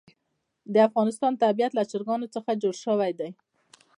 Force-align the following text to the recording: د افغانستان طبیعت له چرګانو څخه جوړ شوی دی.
د 0.73 0.75
افغانستان 0.87 1.33
طبیعت 1.43 1.71
له 1.75 1.83
چرګانو 1.91 2.31
څخه 2.35 2.59
جوړ 2.61 2.75
شوی 2.85 3.11
دی. 3.19 3.29